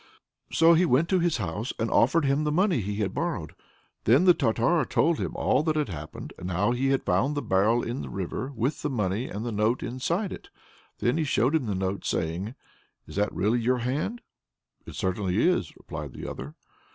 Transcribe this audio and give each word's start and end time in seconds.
So 0.51 0.73
he 0.73 0.83
went 0.83 1.09
to 1.09 1.19
his 1.19 1.37
house 1.37 1.73
and 1.77 1.91
offered 1.91 2.25
him 2.25 2.43
the 2.43 2.51
money 2.51 2.79
he 2.81 2.95
had 2.95 3.13
borrowed. 3.13 3.53
Then 4.05 4.25
the 4.25 4.33
Tartar 4.33 4.83
told 4.83 5.19
him 5.19 5.35
all 5.35 5.61
that 5.61 5.75
had 5.75 5.89
happened 5.89 6.33
and 6.39 6.49
how 6.49 6.71
he 6.71 6.87
had 6.87 7.03
found 7.03 7.35
the 7.37 7.41
barrel 7.43 7.83
in 7.83 8.01
the 8.01 8.09
river, 8.09 8.51
with 8.55 8.81
the 8.81 8.89
money 8.89 9.27
and 9.29 9.45
the 9.45 9.51
note 9.51 9.83
inside 9.83 10.33
it. 10.33 10.49
Then 10.97 11.17
he 11.19 11.23
showed 11.23 11.53
him 11.53 11.67
the 11.67 11.75
note, 11.75 12.03
saying: 12.03 12.55
"Is 13.05 13.15
that 13.17 13.31
really 13.31 13.59
your 13.59 13.77
hand?" 13.85 14.21
"It 14.87 14.95
certainly 14.95 15.39
is," 15.47 15.71
replied 15.77 16.13
the 16.13 16.27
other. 16.27 16.55